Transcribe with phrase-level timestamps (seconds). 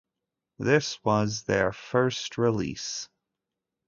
[0.57, 3.07] This was their first release.